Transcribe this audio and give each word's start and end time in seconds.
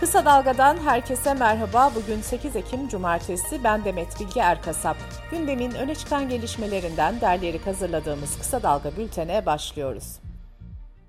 Kısa 0.00 0.24
Dalga'dan 0.24 0.76
herkese 0.76 1.34
merhaba. 1.34 1.92
Bugün 1.94 2.20
8 2.20 2.56
Ekim 2.56 2.88
Cumartesi. 2.88 3.64
Ben 3.64 3.84
Demet 3.84 4.20
Bilge 4.20 4.40
Erkasap. 4.40 4.96
Gündemin 5.30 5.70
öne 5.70 5.94
çıkan 5.94 6.28
gelişmelerinden 6.28 7.20
derleyerek 7.20 7.66
hazırladığımız 7.66 8.38
Kısa 8.38 8.62
Dalga 8.62 8.96
bültene 8.96 9.46
başlıyoruz. 9.46 10.18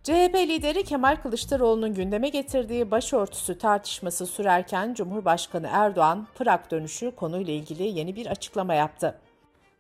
CHP 0.03 0.35
lideri 0.35 0.83
Kemal 0.83 1.15
Kılıçdaroğlu'nun 1.15 1.93
gündeme 1.93 2.29
getirdiği 2.29 2.91
başörtüsü 2.91 3.57
tartışması 3.57 4.25
sürerken 4.25 4.93
Cumhurbaşkanı 4.93 5.69
Erdoğan, 5.71 6.27
Prag 6.35 6.71
dönüşü 6.71 7.11
konuyla 7.15 7.53
ilgili 7.53 7.83
yeni 7.83 8.15
bir 8.15 8.25
açıklama 8.25 8.73
yaptı. 8.73 9.19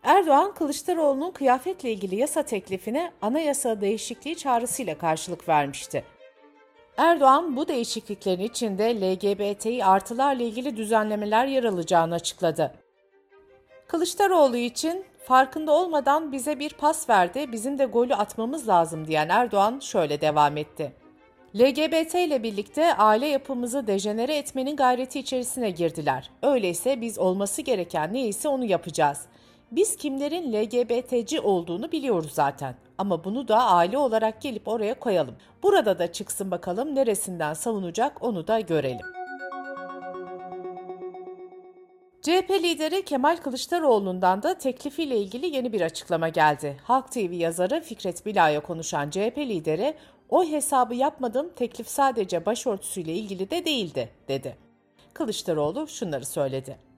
Erdoğan, 0.03 0.53
Kılıçdaroğlu'nun 0.53 1.31
kıyafetle 1.31 1.91
ilgili 1.91 2.15
yasa 2.15 2.43
teklifine 2.43 3.11
anayasa 3.21 3.81
değişikliği 3.81 4.37
çağrısıyla 4.37 4.97
karşılık 4.97 5.49
vermişti. 5.49 6.03
Erdoğan 6.99 7.55
bu 7.55 7.67
değişikliklerin 7.67 8.43
içinde 8.43 9.01
LGBTİ 9.01 9.85
artılarla 9.85 10.43
ilgili 10.43 10.77
düzenlemeler 10.77 11.45
yer 11.45 11.63
alacağını 11.63 12.15
açıkladı. 12.15 12.73
Kılıçdaroğlu 13.87 14.57
için 14.57 15.05
farkında 15.25 15.71
olmadan 15.71 16.31
bize 16.31 16.59
bir 16.59 16.69
pas 16.69 17.09
verdi, 17.09 17.51
bizim 17.51 17.79
de 17.79 17.85
golü 17.85 18.15
atmamız 18.15 18.67
lazım 18.67 19.07
diyen 19.07 19.29
Erdoğan 19.29 19.79
şöyle 19.79 20.21
devam 20.21 20.57
etti. 20.57 20.91
LGBT 21.55 22.15
ile 22.15 22.43
birlikte 22.43 22.93
aile 22.93 23.27
yapımızı 23.27 23.87
dejenere 23.87 24.37
etmenin 24.37 24.75
gayreti 24.75 25.19
içerisine 25.19 25.69
girdiler. 25.69 26.29
Öyleyse 26.43 27.01
biz 27.01 27.19
olması 27.19 27.61
gereken 27.61 28.13
neyse 28.13 28.47
onu 28.47 28.65
yapacağız. 28.65 29.25
Biz 29.71 29.95
kimlerin 29.95 30.53
LGBT'ci 30.53 31.39
olduğunu 31.39 31.91
biliyoruz 31.91 32.31
zaten. 32.33 32.75
Ama 32.97 33.23
bunu 33.23 33.47
da 33.47 33.65
aile 33.65 33.97
olarak 33.97 34.41
gelip 34.41 34.67
oraya 34.67 34.99
koyalım. 34.99 35.35
Burada 35.63 35.99
da 35.99 36.11
çıksın 36.11 36.51
bakalım 36.51 36.95
neresinden 36.95 37.53
savunacak 37.53 38.23
onu 38.23 38.47
da 38.47 38.59
görelim. 38.59 39.05
CHP 42.21 42.49
lideri 42.49 43.05
Kemal 43.05 43.37
Kılıçdaroğlu'ndan 43.37 44.43
da 44.43 44.57
teklifiyle 44.57 45.17
ilgili 45.17 45.55
yeni 45.55 45.73
bir 45.73 45.81
açıklama 45.81 46.29
geldi. 46.29 46.77
Halk 46.83 47.11
TV 47.11 47.31
yazarı 47.31 47.81
Fikret 47.81 48.25
Bila'ya 48.25 48.59
konuşan 48.59 49.09
CHP 49.09 49.37
lideri, 49.37 49.93
oy 50.29 50.51
hesabı 50.51 50.95
yapmadım, 50.95 51.49
teklif 51.55 51.87
sadece 51.87 52.45
başörtüsüyle 52.45 53.13
ilgili 53.13 53.51
de 53.51 53.65
değildi, 53.65 54.09
dedi. 54.27 54.57
Kılıçdaroğlu 55.13 55.87
şunları 55.87 56.25
söyledi. 56.25 56.88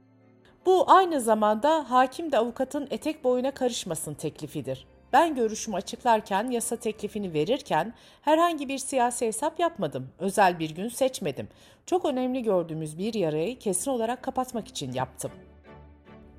Bu 0.66 0.92
aynı 0.92 1.22
zamanda 1.22 1.92
hakim 1.92 2.32
de 2.32 2.38
avukatın 2.38 2.88
etek 2.92 3.24
boyuna 3.24 3.52
karışmasın 3.52 4.14
teklifidir. 4.14 4.88
Ben 5.14 5.36
görüşümü 5.36 5.76
açıklarken, 5.78 6.52
yasa 6.52 6.76
teklifini 6.76 7.34
verirken 7.34 7.94
herhangi 8.22 8.68
bir 8.68 8.78
siyasi 8.78 9.26
hesap 9.28 9.60
yapmadım. 9.60 10.10
Özel 10.20 10.60
bir 10.60 10.70
gün 10.70 10.90
seçmedim. 10.90 11.48
Çok 11.86 12.06
önemli 12.06 12.44
gördüğümüz 12.44 12.98
bir 12.98 13.14
yarayı 13.14 13.60
kesin 13.60 13.92
olarak 13.92 14.24
kapatmak 14.24 14.68
için 14.68 14.92
yaptım. 14.94 15.32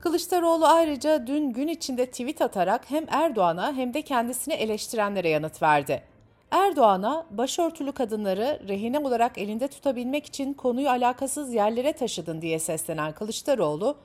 Kılıçdaroğlu 0.00 0.66
ayrıca 0.66 1.26
dün 1.26 1.52
gün 1.52 1.68
içinde 1.68 2.06
tweet 2.06 2.42
atarak 2.42 2.90
hem 2.90 3.04
Erdoğan'a 3.08 3.72
hem 3.72 3.94
de 3.94 4.02
kendisini 4.02 4.54
eleştirenlere 4.54 5.28
yanıt 5.28 5.62
verdi. 5.62 6.02
Erdoğan'a 6.50 7.26
başörtülü 7.30 7.92
kadınları 7.92 8.60
rehine 8.68 8.98
olarak 8.98 9.38
elinde 9.38 9.68
tutabilmek 9.68 10.26
için 10.26 10.54
konuyu 10.54 10.88
alakasız 10.88 11.54
yerlere 11.54 11.92
taşıdın 11.92 12.42
diye 12.42 12.58
seslenen 12.58 13.12
Kılıçdaroğlu, 13.12 13.96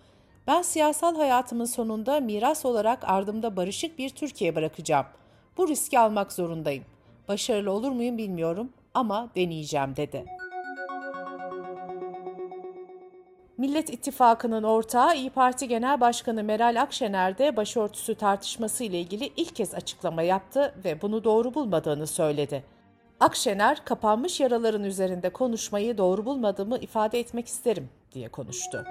ben 0.47 0.61
siyasal 0.61 1.15
hayatımın 1.15 1.65
sonunda 1.65 2.19
miras 2.19 2.65
olarak 2.65 2.99
ardımda 3.03 3.55
barışık 3.55 3.99
bir 3.99 4.09
Türkiye 4.09 4.55
bırakacağım. 4.55 5.05
Bu 5.57 5.67
riski 5.67 5.99
almak 5.99 6.31
zorundayım. 6.31 6.85
Başarılı 7.27 7.71
olur 7.71 7.91
muyum 7.91 8.17
bilmiyorum 8.17 8.69
ama 8.93 9.29
deneyeceğim 9.35 9.95
dedi. 9.95 10.25
Millet 13.57 13.89
İttifakı'nın 13.89 14.63
ortağı 14.63 15.15
İyi 15.15 15.29
Parti 15.29 15.67
Genel 15.67 16.01
Başkanı 16.01 16.43
Meral 16.43 16.81
Akşener 16.81 17.37
de 17.37 17.55
başörtüsü 17.57 18.15
tartışması 18.15 18.83
ile 18.83 18.99
ilgili 18.99 19.31
ilk 19.37 19.55
kez 19.55 19.73
açıklama 19.73 20.21
yaptı 20.21 20.75
ve 20.85 21.01
bunu 21.01 21.23
doğru 21.23 21.53
bulmadığını 21.53 22.07
söyledi. 22.07 22.63
Akşener, 23.19 23.85
kapanmış 23.85 24.39
yaraların 24.39 24.83
üzerinde 24.83 25.29
konuşmayı 25.29 25.97
doğru 25.97 26.25
bulmadığımı 26.25 26.77
ifade 26.77 27.19
etmek 27.19 27.47
isterim 27.47 27.89
diye 28.13 28.29
konuştu. 28.29 28.85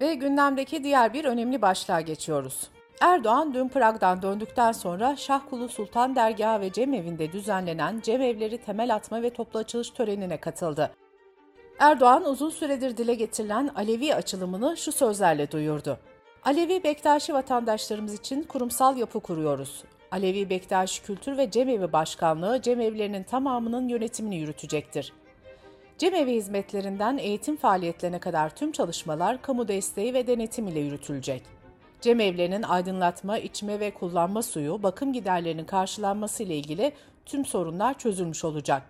Ve 0.00 0.14
gündemdeki 0.14 0.84
diğer 0.84 1.12
bir 1.12 1.24
önemli 1.24 1.62
başlığa 1.62 2.00
geçiyoruz. 2.00 2.68
Erdoğan 3.00 3.54
dün 3.54 3.68
Prag'dan 3.68 4.22
döndükten 4.22 4.72
sonra 4.72 5.16
Şahkulu 5.16 5.68
Sultan 5.68 6.16
Dergahı 6.16 6.60
ve 6.60 6.72
Cemevi'nde 6.72 7.32
düzenlenen 7.32 8.00
Cemevleri 8.00 8.58
temel 8.58 8.94
atma 8.94 9.22
ve 9.22 9.30
toplu 9.30 9.58
açılış 9.58 9.90
törenine 9.90 10.40
katıldı. 10.40 10.90
Erdoğan 11.78 12.24
uzun 12.24 12.50
süredir 12.50 12.96
dile 12.96 13.14
getirilen 13.14 13.70
Alevi 13.76 14.14
açılımını 14.14 14.76
şu 14.76 14.92
sözlerle 14.92 15.50
duyurdu. 15.50 15.98
Alevi 16.44 16.84
Bektaşi 16.84 17.34
vatandaşlarımız 17.34 18.14
için 18.14 18.42
kurumsal 18.42 18.96
yapı 18.96 19.20
kuruyoruz. 19.20 19.84
Alevi 20.10 20.50
Bektaşi 20.50 21.02
Kültür 21.02 21.38
ve 21.38 21.50
Cemevi 21.50 21.92
Başkanlığı 21.92 22.62
cemevlerinin 22.62 23.22
tamamının 23.22 23.88
yönetimini 23.88 24.36
yürütecektir. 24.36 25.12
Cemevi 26.00 26.34
hizmetlerinden 26.34 27.18
eğitim 27.18 27.56
faaliyetlerine 27.56 28.18
kadar 28.18 28.54
tüm 28.54 28.72
çalışmalar 28.72 29.42
kamu 29.42 29.68
desteği 29.68 30.14
ve 30.14 30.26
denetim 30.26 30.68
ile 30.68 30.80
yürütülecek. 30.80 31.42
Cemevlerinin 32.00 32.62
aydınlatma, 32.62 33.38
içme 33.38 33.80
ve 33.80 33.90
kullanma 33.90 34.42
suyu, 34.42 34.82
bakım 34.82 35.12
giderlerinin 35.12 35.64
karşılanması 35.64 36.42
ile 36.42 36.56
ilgili 36.56 36.92
tüm 37.26 37.44
sorunlar 37.44 37.98
çözülmüş 37.98 38.44
olacak. 38.44 38.82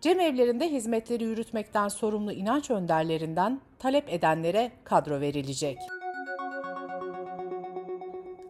Cemevlerinde 0.00 0.68
hizmetleri 0.72 1.24
yürütmekten 1.24 1.88
sorumlu 1.88 2.32
inanç 2.32 2.70
önderlerinden 2.70 3.60
talep 3.78 4.12
edenlere 4.12 4.72
kadro 4.84 5.20
verilecek. 5.20 5.78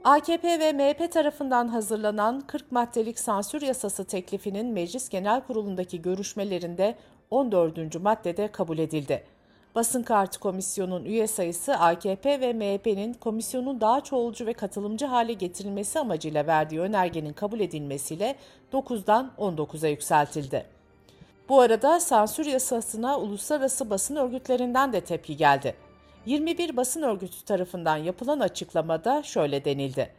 AKP 0.04 0.58
ve 0.60 0.72
MHP 0.72 1.12
tarafından 1.12 1.68
hazırlanan 1.68 2.40
40 2.40 2.72
maddelik 2.72 3.18
sansür 3.18 3.62
yasası 3.62 4.04
teklifinin 4.04 4.66
Meclis 4.66 5.08
Genel 5.08 5.40
Kurulu'ndaki 5.40 6.02
görüşmelerinde 6.02 6.94
14. 7.30 8.00
maddede 8.00 8.52
kabul 8.52 8.78
edildi. 8.78 9.24
Basın 9.74 10.02
Kartı 10.02 10.40
Komisyonu'nun 10.40 11.04
üye 11.04 11.26
sayısı 11.26 11.74
AKP 11.74 12.40
ve 12.40 12.52
MHP'nin 12.52 13.14
komisyonun 13.14 13.80
daha 13.80 14.00
çoğulcu 14.00 14.46
ve 14.46 14.52
katılımcı 14.52 15.06
hale 15.06 15.32
getirilmesi 15.32 15.98
amacıyla 15.98 16.46
verdiği 16.46 16.80
önergenin 16.80 17.32
kabul 17.32 17.60
edilmesiyle 17.60 18.36
9'dan 18.72 19.30
19'a 19.38 19.88
yükseltildi. 19.88 20.66
Bu 21.48 21.60
arada 21.60 22.00
sansür 22.00 22.46
yasasına 22.46 23.18
uluslararası 23.18 23.90
basın 23.90 24.16
örgütlerinden 24.16 24.92
de 24.92 25.00
tepki 25.00 25.36
geldi. 25.36 25.74
21 26.26 26.76
basın 26.76 27.02
örgütü 27.02 27.44
tarafından 27.44 27.96
yapılan 27.96 28.40
açıklamada 28.40 29.22
şöyle 29.22 29.64
denildi. 29.64 30.10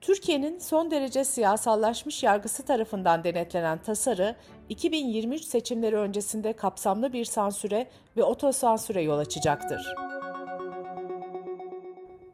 Türkiye'nin 0.00 0.58
son 0.58 0.90
derece 0.90 1.24
siyasallaşmış 1.24 2.22
yargısı 2.22 2.62
tarafından 2.62 3.24
denetlenen 3.24 3.78
tasarı 3.78 4.36
2023 4.68 5.44
seçimleri 5.44 5.96
öncesinde 5.96 6.52
kapsamlı 6.52 7.12
bir 7.12 7.24
sansüre 7.24 7.86
ve 8.16 8.22
otosansüre 8.22 9.02
yol 9.02 9.18
açacaktır. 9.18 9.94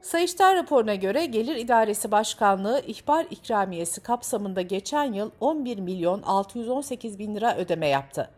Sayıştay 0.00 0.56
raporuna 0.56 0.94
göre 0.94 1.26
Gelir 1.26 1.56
İdaresi 1.56 2.10
Başkanlığı 2.10 2.82
ihbar 2.86 3.26
ikramiyesi 3.30 4.00
kapsamında 4.00 4.62
geçen 4.62 5.12
yıl 5.12 5.30
11 5.40 5.78
milyon 5.78 6.22
618 6.22 7.18
bin 7.18 7.34
lira 7.34 7.56
ödeme 7.56 7.88
yaptı. 7.88 8.30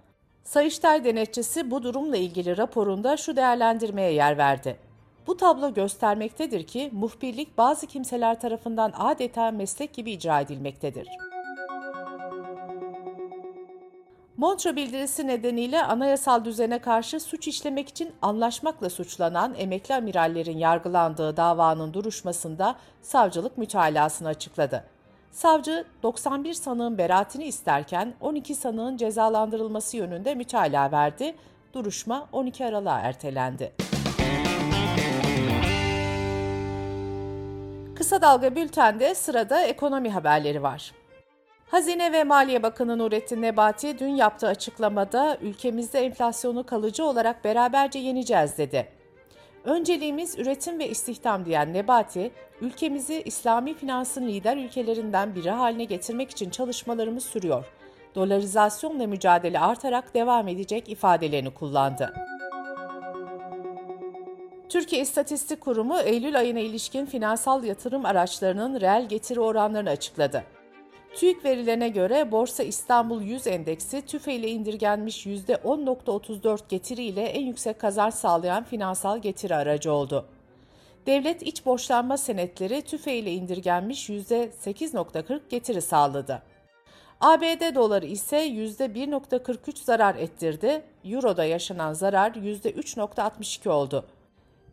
Sayıştay 0.45 1.05
denetçisi 1.05 1.71
bu 1.71 1.83
durumla 1.83 2.17
ilgili 2.17 2.57
raporunda 2.57 3.17
şu 3.17 3.37
değerlendirmeye 3.37 4.13
yer 4.13 4.39
verdi. 4.39 4.86
Bu 5.27 5.37
tablo 5.37 5.75
göstermektedir 5.75 6.67
ki 6.67 6.91
muhbirlik 6.93 7.59
bazı 7.59 7.87
kimseler 7.87 8.41
tarafından 8.41 8.93
adeta 8.97 9.51
meslek 9.51 9.95
gibi 9.95 10.13
icra 10.13 10.41
edilmektedir. 10.41 11.09
Montreux 14.37 14.77
bildirisi 14.77 15.27
nedeniyle 15.27 15.83
anayasal 15.83 16.45
düzene 16.45 16.79
karşı 16.79 17.21
suç 17.21 17.49
işlemek 17.49 17.89
için 17.89 18.13
anlaşmakla 18.23 18.91
suçlanan 18.91 19.55
emekli 19.59 19.95
amirallerin 19.95 20.59
yargılandığı 20.59 21.37
davanın 21.37 21.95
duruşmasında 21.95 22.77
savcılık 23.03 23.59
mütalasını 23.59 24.29
açıkladı. 24.29 24.85
Savcı 25.31 25.85
91 26.03 26.55
sanığın 26.55 26.99
beraatini 26.99 27.45
isterken 27.45 28.15
12 28.21 28.55
sanığın 28.55 28.97
cezalandırılması 28.97 29.97
yönünde 29.97 30.35
mütalaa 30.35 30.93
verdi. 30.93 31.35
Duruşma 31.73 32.29
12 32.33 32.67
Aralık'a 32.67 32.99
ertelendi. 32.99 33.96
Kısa 37.97 38.23
Dalga 38.23 38.57
Bülten'de 38.57 39.15
sırada 39.15 39.63
ekonomi 39.63 40.11
haberleri 40.11 40.63
var. 40.63 40.93
Hazine 41.71 42.13
ve 42.13 42.25
Maliye 42.25 42.63
Bakanı 42.63 42.99
Nurettin 42.99 43.43
Nebati 43.43 43.99
dün 43.99 44.09
yaptığı 44.09 44.47
açıklamada 44.47 45.39
ülkemizde 45.41 46.01
enflasyonu 46.01 46.67
kalıcı 46.67 47.05
olarak 47.05 47.45
beraberce 47.45 47.99
yeneceğiz 47.99 48.59
dedi. 48.59 48.89
Önceliğimiz 49.65 50.39
üretim 50.39 50.79
ve 50.79 50.89
istihdam 50.89 51.45
diyen 51.45 51.73
Nebati, 51.73 52.31
ülkemizi 52.61 53.23
İslami 53.25 53.75
finansın 53.75 54.29
lider 54.29 54.57
ülkelerinden 54.57 55.35
biri 55.35 55.51
haline 55.51 55.85
getirmek 55.85 56.31
için 56.31 56.51
çalışmalarımız 56.51 57.25
sürüyor. 57.25 57.65
dolarizasyonla 58.15 59.07
mücadele 59.07 59.61
artarak 59.61 60.15
devam 60.15 60.49
edecek 60.49 60.89
ifadelerini 60.89 61.55
kullandı. 61.55 62.15
Türkiye 64.77 65.03
İstatistik 65.03 65.61
Kurumu 65.61 65.99
Eylül 65.99 66.39
ayına 66.39 66.59
ilişkin 66.59 67.07
finansal 67.07 67.65
yatırım 67.65 68.05
araçlarının 68.05 68.81
reel 68.81 69.09
getiri 69.09 69.41
oranlarını 69.41 69.91
açıkladı. 69.91 70.45
TÜİK 71.15 71.45
verilerine 71.45 71.89
göre 71.89 72.33
Borsa 72.33 72.63
İstanbul 72.63 73.23
100 73.23 73.47
endeksi 73.47 74.03
tüfe 74.03 74.35
ile 74.35 74.49
indirgenmiş 74.49 75.27
%10.34 75.27 76.61
getiriyle 76.69 77.23
en 77.23 77.47
yüksek 77.47 77.81
kazanç 77.81 78.15
sağlayan 78.15 78.65
finansal 78.65 79.19
getiri 79.19 79.55
aracı 79.55 79.93
oldu. 79.93 80.27
Devlet 81.07 81.43
iç 81.43 81.67
borçlanma 81.67 82.17
senetleri 82.17 82.83
tüfe 82.83 83.15
ile 83.15 83.33
indirgenmiş 83.33 84.11
%8.40 84.11 85.41
getiri 85.49 85.83
sağladı. 85.83 86.43
ABD 87.21 87.75
doları 87.75 88.07
ise 88.07 88.49
%1.43 88.49 89.85
zarar 89.85 90.15
ettirdi. 90.15 90.83
Euro'da 91.05 91.45
yaşanan 91.45 91.93
zarar 91.93 92.31
%3.62 92.31 93.69
oldu. 93.69 94.05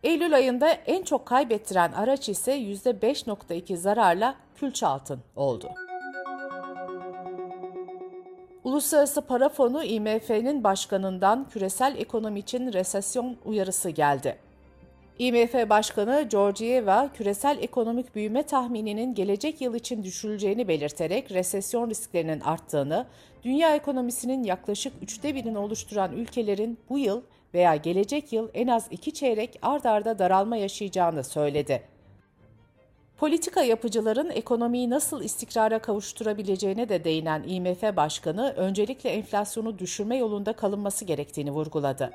Eylül 0.03 0.35
ayında 0.35 0.69
en 0.69 1.03
çok 1.03 1.25
kaybettiren 1.25 1.91
araç 1.91 2.29
ise 2.29 2.57
%5.2 2.57 3.75
zararla 3.75 4.35
külçe 4.55 4.88
altın 4.88 5.19
oldu. 5.35 5.69
Uluslararası 8.63 9.21
Para 9.21 9.50
Fonu 9.50 9.83
IMF'nin 9.83 10.63
başkanından 10.63 11.50
küresel 11.50 11.95
ekonomi 11.97 12.39
için 12.39 12.73
resesyon 12.73 13.38
uyarısı 13.45 13.89
geldi. 13.89 14.38
IMF 15.19 15.69
Başkanı 15.69 16.27
Georgieva, 16.31 17.09
küresel 17.13 17.57
ekonomik 17.61 18.15
büyüme 18.15 18.44
tahmininin 18.44 19.15
gelecek 19.15 19.61
yıl 19.61 19.75
için 19.75 20.03
düşürüleceğini 20.03 20.67
belirterek 20.67 21.31
resesyon 21.31 21.89
risklerinin 21.89 22.39
arttığını, 22.39 23.06
dünya 23.44 23.75
ekonomisinin 23.75 24.44
yaklaşık 24.44 24.94
üçte 25.01 25.35
birini 25.35 25.57
oluşturan 25.57 26.11
ülkelerin 26.11 26.77
bu 26.89 26.99
yıl 26.99 27.21
veya 27.53 27.75
gelecek 27.75 28.33
yıl 28.33 28.50
en 28.53 28.67
az 28.67 28.88
iki 28.91 29.13
çeyrek 29.13 29.59
ard 29.61 29.85
arda 29.85 30.19
daralma 30.19 30.57
yaşayacağını 30.57 31.23
söyledi. 31.23 31.83
Politika 33.17 33.61
yapıcıların 33.61 34.29
ekonomiyi 34.29 34.89
nasıl 34.89 35.23
istikrara 35.23 35.79
kavuşturabileceğine 35.79 36.89
de 36.89 37.03
değinen 37.03 37.44
IMF 37.47 37.83
Başkanı, 37.95 38.53
öncelikle 38.57 39.09
enflasyonu 39.09 39.79
düşürme 39.79 40.17
yolunda 40.17 40.53
kalınması 40.53 41.05
gerektiğini 41.05 41.51
vurguladı. 41.51 42.11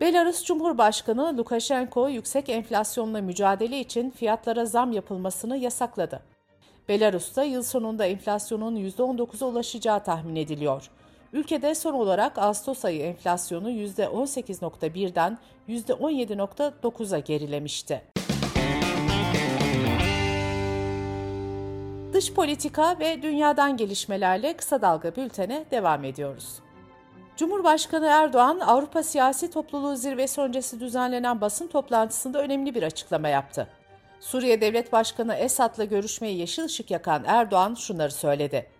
Belarus 0.00 0.44
Cumhurbaşkanı 0.44 1.36
Lukashenko 1.36 2.08
yüksek 2.08 2.48
enflasyonla 2.48 3.20
mücadele 3.20 3.80
için 3.80 4.10
fiyatlara 4.10 4.66
zam 4.66 4.92
yapılmasını 4.92 5.56
yasakladı. 5.56 6.22
Belarus'ta 6.88 7.44
yıl 7.44 7.62
sonunda 7.62 8.06
enflasyonun 8.06 8.76
%19'a 8.76 9.46
ulaşacağı 9.46 10.04
tahmin 10.04 10.36
ediliyor. 10.36 10.90
Ülkede 11.32 11.74
son 11.74 11.94
olarak 11.94 12.38
Ağustos 12.38 12.84
ayı 12.84 13.02
enflasyonu 13.02 13.70
%18.1'den 13.70 15.38
%17.9'a 15.68 17.18
gerilemişti. 17.18 18.02
Dış 22.12 22.32
politika 22.32 22.98
ve 22.98 23.22
dünyadan 23.22 23.76
gelişmelerle 23.76 24.56
kısa 24.56 24.82
dalga 24.82 25.16
bültene 25.16 25.64
devam 25.70 26.04
ediyoruz. 26.04 26.58
Cumhurbaşkanı 27.36 28.06
Erdoğan, 28.06 28.60
Avrupa 28.60 29.02
Siyasi 29.02 29.50
Topluluğu 29.50 29.96
zirvesi 29.96 30.40
öncesi 30.40 30.80
düzenlenen 30.80 31.40
basın 31.40 31.66
toplantısında 31.66 32.42
önemli 32.42 32.74
bir 32.74 32.82
açıklama 32.82 33.28
yaptı. 33.28 33.68
Suriye 34.20 34.60
Devlet 34.60 34.92
Başkanı 34.92 35.34
Esad'la 35.34 35.84
görüşmeye 35.84 36.34
yeşil 36.34 36.64
ışık 36.64 36.90
yakan 36.90 37.24
Erdoğan 37.26 37.74
şunları 37.74 38.10
söyledi. 38.12 38.79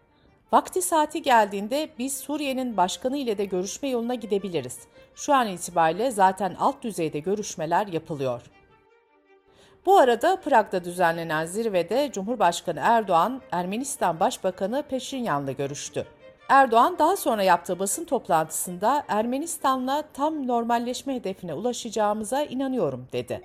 Vakti 0.53 0.83
saati 0.83 1.23
geldiğinde 1.23 1.89
biz 1.99 2.19
Suriye'nin 2.19 2.77
başkanı 2.77 3.17
ile 3.17 3.39
de 3.39 3.45
görüşme 3.45 3.89
yoluna 3.89 4.15
gidebiliriz. 4.15 4.79
Şu 5.15 5.35
an 5.35 5.49
itibariyle 5.49 6.11
zaten 6.11 6.57
alt 6.59 6.83
düzeyde 6.83 7.19
görüşmeler 7.19 7.87
yapılıyor. 7.87 8.43
Bu 9.87 9.99
arada 9.99 10.41
Prag'da 10.41 10.85
düzenlenen 10.85 11.47
zirvede 11.47 12.11
Cumhurbaşkanı 12.13 12.81
Erdoğan, 12.83 13.43
Ermenistan 13.53 14.21
Başbakanı 14.21 14.83
Peşinyan'la 14.83 15.53
görüştü. 15.53 16.07
Erdoğan 16.49 16.99
daha 16.99 17.17
sonra 17.17 17.43
yaptığı 17.43 17.79
basın 17.79 18.05
toplantısında 18.05 19.05
Ermenistan'la 19.09 20.03
tam 20.15 20.47
normalleşme 20.47 21.15
hedefine 21.15 21.55
ulaşacağımıza 21.55 22.43
inanıyorum 22.43 23.09
dedi. 23.13 23.43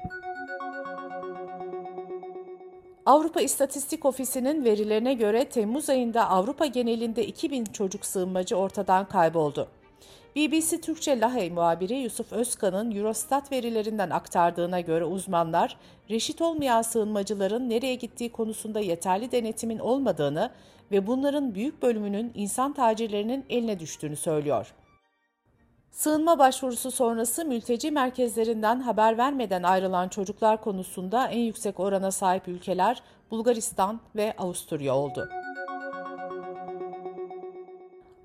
Avrupa 3.05 3.41
İstatistik 3.41 4.05
Ofisi'nin 4.05 4.63
verilerine 4.63 5.13
göre 5.13 5.45
Temmuz 5.45 5.89
ayında 5.89 6.29
Avrupa 6.29 6.65
genelinde 6.65 7.27
2000 7.27 7.65
çocuk 7.65 8.05
sığınmacı 8.05 8.55
ortadan 8.55 9.07
kayboldu. 9.07 9.67
BBC 10.35 10.81
Türkçe 10.81 11.19
Lahey 11.19 11.49
muhabiri 11.49 11.93
Yusuf 11.93 12.33
Özkan'ın 12.33 12.95
Eurostat 12.95 13.51
verilerinden 13.51 14.09
aktardığına 14.09 14.79
göre 14.79 15.05
uzmanlar, 15.05 15.77
reşit 16.09 16.41
olmayan 16.41 16.81
sığınmacıların 16.81 17.69
nereye 17.69 17.95
gittiği 17.95 18.31
konusunda 18.31 18.79
yeterli 18.79 19.31
denetimin 19.31 19.79
olmadığını 19.79 20.51
ve 20.91 21.07
bunların 21.07 21.55
büyük 21.55 21.81
bölümünün 21.81 22.31
insan 22.35 22.73
tacirlerinin 22.73 23.45
eline 23.49 23.79
düştüğünü 23.79 24.15
söylüyor. 24.15 24.73
Sığınma 25.95 26.39
başvurusu 26.39 26.91
sonrası 26.91 27.45
mülteci 27.45 27.91
merkezlerinden 27.91 28.79
haber 28.79 29.17
vermeden 29.17 29.63
ayrılan 29.63 30.07
çocuklar 30.07 30.61
konusunda 30.61 31.27
en 31.27 31.39
yüksek 31.39 31.79
orana 31.79 32.11
sahip 32.11 32.47
ülkeler 32.47 33.01
Bulgaristan 33.31 33.99
ve 34.15 34.33
Avusturya 34.37 34.95
oldu. 34.95 35.29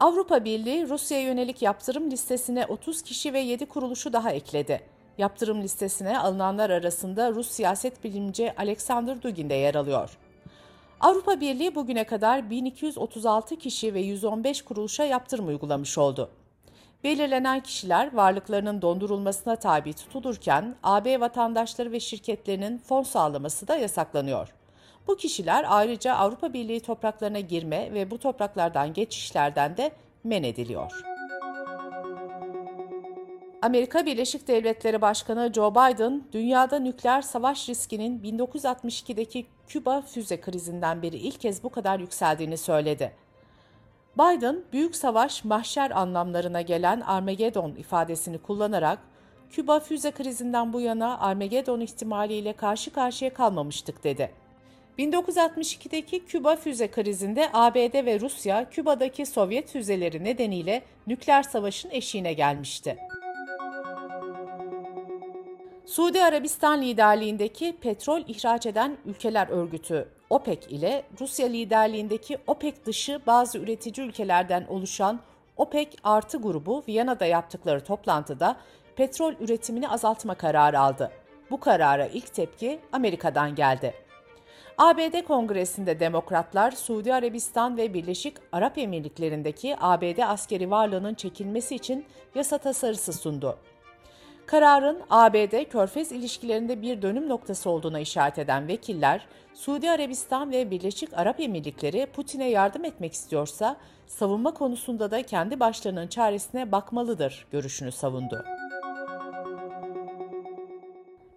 Avrupa 0.01 0.45
Birliği 0.45 0.89
Rusya'ya 0.89 1.25
yönelik 1.25 1.63
yaptırım 1.63 2.11
listesine 2.11 2.67
30 2.67 3.03
kişi 3.03 3.33
ve 3.33 3.41
7 3.41 3.67
kuruluşu 3.67 4.13
daha 4.13 4.31
ekledi. 4.31 4.81
Yaptırım 5.19 5.63
listesine 5.63 6.19
alınanlar 6.19 6.71
arasında 6.71 7.31
Rus 7.31 7.51
siyaset 7.51 8.05
bilimci 8.05 8.53
Alexander 8.57 9.23
Dugin 9.23 9.51
de 9.51 9.55
yer 9.55 9.75
alıyor. 9.75 10.19
Avrupa 11.01 11.41
Birliği 11.41 11.75
bugüne 11.75 12.05
kadar 12.05 12.51
1236 12.51 13.57
kişi 13.57 13.95
ve 13.95 14.01
115 14.01 14.63
kuruluşa 14.63 15.05
yaptırım 15.05 15.49
uygulamış 15.49 15.99
oldu. 15.99 16.31
Belirlenen 17.05 17.61
kişiler 17.61 18.15
varlıklarının 18.15 18.83
dondurulmasına 18.83 19.57
tabi 19.57 19.93
tutulurken 19.93 20.75
AB 20.83 21.21
vatandaşları 21.21 21.93
ve 21.93 22.01
şirketlerinin 22.01 22.79
fon 22.79 23.03
sağlaması 23.03 23.69
da 23.69 23.77
yasaklanıyor. 23.77 24.55
Bu 25.07 25.17
kişiler 25.17 25.65
ayrıca 25.69 26.15
Avrupa 26.15 26.53
Birliği 26.53 26.81
topraklarına 26.81 27.41
girme 27.41 27.95
ve 27.95 28.11
bu 28.11 28.19
topraklardan 28.19 28.93
geçişlerden 28.93 29.77
de 29.77 29.93
men 30.25 30.43
ediliyor. 30.43 30.93
Amerika 33.63 34.07
Birleşik 34.07 34.49
Devletleri 34.49 35.01
Başkanı 35.01 35.53
Joe 35.55 35.71
Biden, 35.71 36.25
dünyada 36.33 36.79
nükleer 36.79 37.23
savaş 37.23 37.69
riskinin 37.69 38.21
1962'deki 38.21 39.47
Küba 39.69 40.03
füze 40.03 40.41
krizinden 40.41 41.03
beri 41.03 41.17
ilk 41.17 41.41
kez 41.41 41.65
bu 41.65 41.71
kadar 41.71 42.01
yükseldiğini 42.01 42.57
söyledi. 42.59 43.13
Biden, 44.19 44.63
büyük 44.73 44.97
savaş 44.97 45.45
mahşer 45.45 45.91
anlamlarına 45.91 46.61
gelen 46.61 47.01
Armageddon 47.01 47.75
ifadesini 47.75 48.39
kullanarak, 48.39 48.99
Küba 49.51 49.81
füze 49.81 50.11
krizinden 50.11 50.73
bu 50.73 50.81
yana 50.81 51.19
Armageddon 51.19 51.81
ihtimaliyle 51.81 52.53
karşı 52.53 52.93
karşıya 52.93 53.35
kalmamıştık 53.35 54.05
dedi. 54.05 54.31
1962'deki 54.99 56.25
Küba 56.25 56.57
füze 56.57 56.91
krizinde 56.91 57.49
ABD 57.53 58.07
ve 58.07 58.21
Rusya, 58.21 58.71
Küba'daki 58.71 59.27
Sovyet 59.27 59.71
füzeleri 59.71 60.25
nedeniyle 60.25 60.83
nükleer 61.07 61.43
savaşın 61.43 61.91
eşiğine 61.91 62.33
gelmişti. 62.33 62.99
Suudi 65.91 66.25
Arabistan 66.25 66.83
liderliğindeki 66.83 67.77
petrol 67.81 68.21
ihraç 68.27 68.67
eden 68.67 68.97
ülkeler 69.07 69.49
örgütü 69.49 70.09
OPEC 70.31 70.67
ile 70.69 71.05
Rusya 71.21 71.47
liderliğindeki 71.47 72.39
OPEC 72.47 72.75
dışı 72.87 73.21
bazı 73.27 73.59
üretici 73.59 74.07
ülkelerden 74.07 74.67
oluşan 74.69 75.21
OPEC 75.57 75.89
artı 76.05 76.39
grubu 76.39 76.85
Viyana'da 76.89 77.27
yaptıkları 77.27 77.85
toplantıda 77.85 78.57
petrol 78.97 79.35
üretimini 79.41 79.89
azaltma 79.89 80.35
kararı 80.35 80.81
aldı. 80.81 81.11
Bu 81.51 81.61
karara 81.61 82.07
ilk 82.07 82.35
tepki 82.35 82.81
Amerika'dan 82.93 83.55
geldi. 83.55 83.95
ABD 84.79 85.23
Kongresi'nde 85.23 86.01
demokratlar 86.01 86.71
Suudi 86.71 87.15
Arabistan 87.15 87.77
ve 87.77 87.95
Birleşik 87.95 88.37
Arap 88.53 88.79
Emirlikleri'ndeki 88.79 89.77
ABD 89.81 90.19
askeri 90.19 90.71
varlığının 90.71 91.15
çekilmesi 91.15 91.75
için 91.75 92.07
yasa 92.35 92.59
tasarısı 92.59 93.13
sundu. 93.13 93.59
Kararın 94.51 94.99
ABD-Körfez 95.11 96.13
ilişkilerinde 96.13 96.83
bir 96.83 97.03
dönüm 97.03 97.29
noktası 97.29 97.71
olduğuna 97.71 98.01
işaret 98.01 98.39
eden 98.39 98.69
vekiller, 98.69 99.27
Suudi 99.55 99.91
Arabistan 99.91 100.51
ve 100.51 100.71
Birleşik 100.71 101.19
Arap 101.19 101.41
Emirlikleri 101.41 102.07
Putin'e 102.07 102.51
yardım 102.51 102.85
etmek 102.85 103.13
istiyorsa, 103.13 103.77
savunma 104.07 104.55
konusunda 104.55 105.11
da 105.11 105.23
kendi 105.23 105.61
başlarının 105.61 106.09
çaresine 106.09 106.73
bakmalıdır 106.73 107.47
görüşünü 107.53 107.93
savundu. 107.93 108.45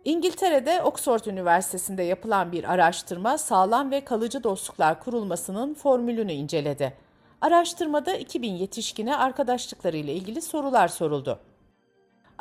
İngiltere'de 0.05 0.81
Oxford 0.83 1.25
Üniversitesi'nde 1.25 2.03
yapılan 2.03 2.51
bir 2.51 2.73
araştırma 2.73 3.37
sağlam 3.37 3.91
ve 3.91 4.05
kalıcı 4.05 4.43
dostluklar 4.43 5.03
kurulmasının 5.03 5.73
formülünü 5.73 6.31
inceledi. 6.31 6.93
Araştırmada 7.41 8.15
2000 8.15 8.53
yetişkine 8.53 9.15
arkadaşlıkları 9.15 9.97
ile 9.97 10.13
ilgili 10.13 10.41
sorular 10.41 10.87
soruldu. 10.87 11.39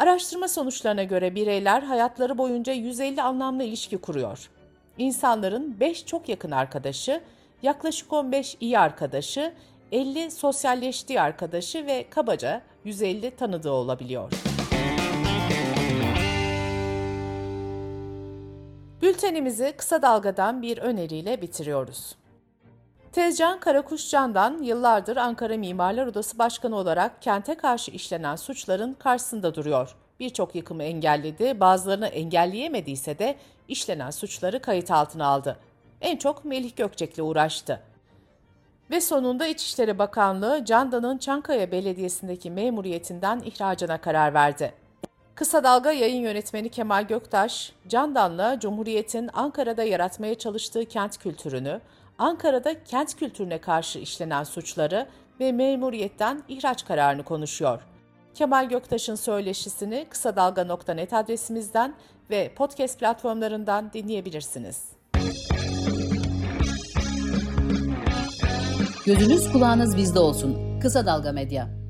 Araştırma 0.03 0.49
sonuçlarına 0.49 1.05
göre 1.05 1.35
bireyler 1.35 1.83
hayatları 1.83 2.39
boyunca 2.39 2.73
150 2.73 3.23
anlamlı 3.23 3.63
ilişki 3.63 3.99
kuruyor. 3.99 4.51
İnsanların 4.99 5.81
5 5.81 6.07
çok 6.07 6.29
yakın 6.29 6.51
arkadaşı, 6.51 7.21
yaklaşık 7.63 8.13
15 8.13 8.57
iyi 8.61 8.79
arkadaşı, 8.79 9.53
50 9.93 10.31
sosyalleştiği 10.31 11.21
arkadaşı 11.21 11.87
ve 11.87 12.07
kabaca 12.11 12.63
150 12.85 13.37
tanıdığı 13.37 13.71
olabiliyor. 13.71 14.33
Bültenimizi 19.03 19.73
kısa 19.77 20.03
dalgadan 20.03 20.63
bir 20.63 20.79
öneriyle 20.79 21.43
bitiriyoruz. 21.43 22.17
Tezcan 23.13 23.61
Karakuşcan'dan 23.61 24.63
yıllardır 24.63 25.17
Ankara 25.17 25.57
Mimarlar 25.57 26.07
Odası 26.07 26.39
Başkanı 26.39 26.77
olarak 26.77 27.23
kente 27.23 27.55
karşı 27.55 27.91
işlenen 27.91 28.37
suçların 28.37 28.95
karşısında 28.95 29.55
duruyor. 29.55 29.97
Birçok 30.21 30.55
yıkımı 30.55 30.83
engelledi, 30.83 31.61
bazılarını 31.61 32.07
engelleyemediyse 32.07 33.19
de 33.19 33.37
işlenen 33.69 34.11
suçları 34.11 34.63
kayıt 34.63 34.91
altına 34.91 35.27
aldı. 35.27 35.57
En 36.01 36.17
çok 36.17 36.45
Melih 36.45 36.77
Gökçek'le 36.77 37.19
uğraştı. 37.19 37.81
Ve 38.91 39.01
sonunda 39.01 39.47
İçişleri 39.47 39.99
Bakanlığı 39.99 40.65
Candan'ın 40.65 41.19
Çankaya 41.19 41.73
Belediyesi'ndeki 41.73 42.51
memuriyetinden 42.51 43.41
ihracına 43.41 44.01
karar 44.01 44.35
verdi. 44.35 44.75
Kısa 45.35 45.65
Dalga 45.65 45.93
yayın 45.93 46.23
yönetmeni 46.23 46.69
Kemal 46.69 47.07
Göktaş, 47.07 47.73
Candan'la 47.89 48.61
Cumhuriyet'in 48.61 49.31
Ankara'da 49.33 49.83
yaratmaya 49.83 50.35
çalıştığı 50.35 50.85
kent 50.85 51.19
kültürünü, 51.19 51.81
Ankara'da 52.19 52.85
kent 52.85 53.17
kültürüne 53.17 53.59
karşı 53.59 53.99
işlenen 53.99 54.45
suçları 54.45 55.09
ve 55.41 55.53
memuriyetten 55.53 56.43
ihraç 56.49 56.85
kararını 56.85 57.23
konuşuyor. 57.23 57.83
Kemal 58.35 58.69
Göktaş'ın 58.69 59.15
söyleşisini 59.15 60.07
kısa 60.11 60.37
dalga.net 60.37 61.13
adresimizden 61.13 61.95
ve 62.31 62.53
podcast 62.57 62.99
platformlarından 62.99 63.93
dinleyebilirsiniz. 63.93 64.85
Gözünüz 69.07 69.53
kulağınız 69.53 69.97
bizde 69.97 70.19
olsun. 70.19 70.81
Kısa 70.81 71.07
Dalga 71.07 71.33
Medya. 71.33 71.82